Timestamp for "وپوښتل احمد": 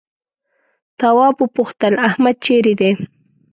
1.41-2.35